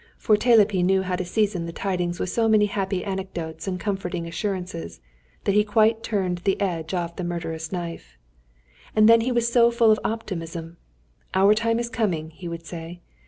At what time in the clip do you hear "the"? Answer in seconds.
1.67-1.71, 6.39-6.59, 7.17-7.23